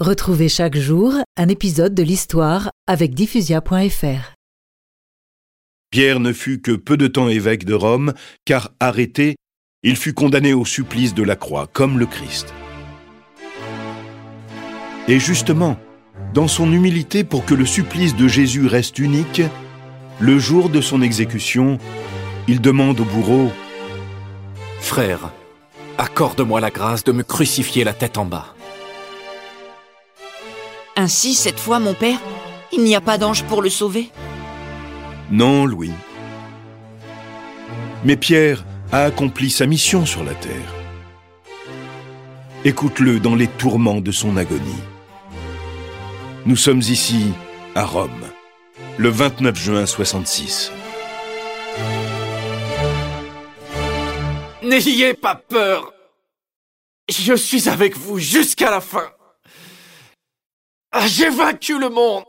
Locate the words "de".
1.92-2.04, 6.96-7.08, 7.64-7.74, 11.14-11.24, 18.14-18.28, 20.68-20.80, 27.02-27.10, 44.00-44.10